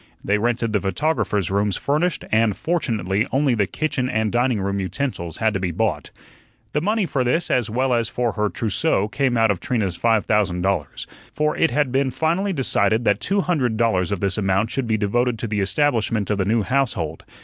[0.25, 5.37] They rented the photographer's rooms furnished, and fortunately only the kitchen and dining room utensils
[5.37, 6.09] had to be bought.
[6.73, 10.25] The money for this as well as for her trousseau came out of Trina's five
[10.25, 11.05] thousand dollars.
[11.35, 14.97] For it had been finally decided that two hundred dollars of this amount should be
[14.97, 17.23] devoted to the establishment of the new household.